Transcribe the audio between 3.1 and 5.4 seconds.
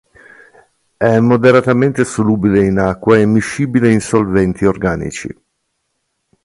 e miscibile in solventi organici.